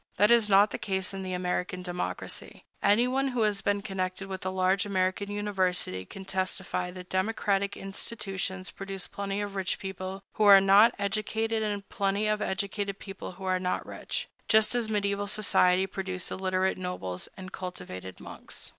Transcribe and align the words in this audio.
That 0.17 0.31
is 0.31 0.49
not 0.49 0.71
the 0.71 0.79
case 0.79 1.13
in 1.13 1.21
the 1.21 1.33
American 1.33 1.83
democracy. 1.83 2.65
Anyone 2.81 3.27
who 3.27 3.43
has 3.43 3.61
been 3.61 3.83
connected 3.83 4.27
with 4.27 4.43
a 4.43 4.49
large 4.49 4.83
American 4.83 5.29
university 5.29 6.05
can 6.05 6.25
testify 6.25 6.89
that 6.89 7.07
democratic 7.07 7.77
institutions 7.77 8.71
produce 8.71 9.07
plenty 9.07 9.41
of 9.41 9.53
rich 9.55 9.77
people 9.77 10.23
who 10.33 10.45
are 10.45 10.59
not 10.59 10.95
educated 10.97 11.61
and 11.61 11.87
plenty 11.87 12.25
of 12.25 12.41
educated 12.41 12.97
people 12.97 13.33
who 13.33 13.43
are 13.43 13.59
not 13.59 13.85
rich, 13.85 14.27
just 14.47 14.73
as 14.73 14.87
mediæval 14.87 15.29
society 15.29 15.85
produced 15.85 16.31
illiterate 16.31 16.79
nobles 16.79 17.29
and 17.37 17.51
cultivated 17.53 18.19
monks. 18.19 18.69